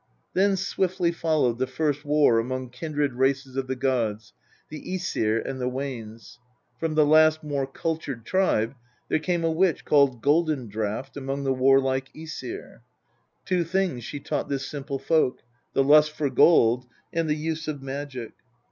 [0.33, 4.33] Then swiftly followed the first war among kindred races of the gods,
[4.69, 6.39] the Msir and the Wanes.
[6.79, 8.73] From the last more cultured tribe
[9.09, 12.81] there came a witch called Golden draught among the warlike .Ksir.
[13.45, 15.43] Two things she taught this simple folk
[15.73, 18.31] the lust for gold, and the use of magic.